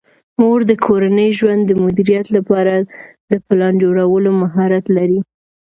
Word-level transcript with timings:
مور 0.39 0.59
د 0.69 0.71
کورني 0.85 1.27
ژوند 1.39 1.61
د 1.67 1.71
مدیریت 1.83 2.27
لپاره 2.37 2.73
د 3.31 3.33
پلان 3.45 3.73
جوړولو 3.83 4.29
مهارت 4.41 4.85
لري. 4.97 5.19